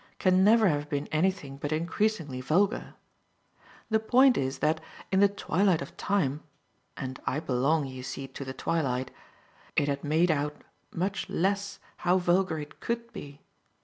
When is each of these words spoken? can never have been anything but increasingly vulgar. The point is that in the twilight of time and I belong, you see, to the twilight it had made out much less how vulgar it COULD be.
can 0.17 0.43
never 0.43 0.67
have 0.67 0.89
been 0.89 1.05
anything 1.11 1.57
but 1.57 1.71
increasingly 1.71 2.41
vulgar. 2.41 2.95
The 3.91 3.99
point 3.99 4.35
is 4.35 4.57
that 4.57 4.79
in 5.11 5.19
the 5.19 5.27
twilight 5.29 5.79
of 5.79 5.95
time 5.95 6.41
and 6.97 7.19
I 7.27 7.39
belong, 7.39 7.85
you 7.85 8.01
see, 8.01 8.27
to 8.29 8.43
the 8.43 8.51
twilight 8.51 9.11
it 9.75 9.87
had 9.87 10.03
made 10.03 10.31
out 10.31 10.63
much 10.91 11.29
less 11.29 11.77
how 11.97 12.17
vulgar 12.17 12.57
it 12.57 12.79
COULD 12.79 13.13
be. 13.13 13.41